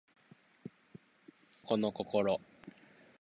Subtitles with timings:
[1.67, 2.41] 親の心子の心